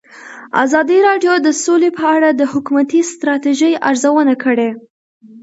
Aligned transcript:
ازادي 0.63 0.97
راډیو 1.07 1.33
د 1.41 1.47
سوله 1.63 1.89
په 1.99 2.05
اړه 2.15 2.29
د 2.33 2.41
حکومتي 2.51 2.99
ستراتیژۍ 3.11 3.73
ارزونه 3.89 4.33
کړې. 4.43 4.69